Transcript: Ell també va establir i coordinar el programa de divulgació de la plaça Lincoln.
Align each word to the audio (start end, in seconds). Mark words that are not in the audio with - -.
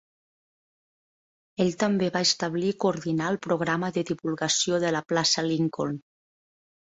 Ell 1.65 1.75
també 1.83 2.07
va 2.15 2.23
establir 2.27 2.65
i 2.71 2.77
coordinar 2.85 3.27
el 3.33 3.37
programa 3.45 3.91
de 3.99 4.05
divulgació 4.11 4.79
de 4.85 4.93
la 4.97 5.03
plaça 5.13 5.45
Lincoln. 5.51 6.01